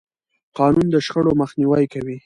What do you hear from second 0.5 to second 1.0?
قانون د